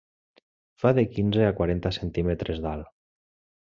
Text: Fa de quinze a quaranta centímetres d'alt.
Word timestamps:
Fa 0.85 0.93
de 0.99 1.03
quinze 1.13 1.45
a 1.51 1.53
quaranta 1.61 1.95
centímetres 2.01 2.67
d'alt. 2.67 2.95